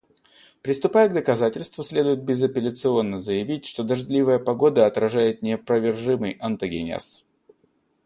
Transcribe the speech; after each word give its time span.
Приступая 0.63 1.09
к 1.09 1.13
доказательству 1.13 1.83
следует 1.83 2.23
безапелляционно 2.23 3.19
заявить, 3.19 3.67
что 3.67 3.83
дождливая 3.83 4.39
погода 4.39 4.87
отражает 4.87 5.43
неопровержимый 5.43 6.37
онтогенез. 6.39 7.23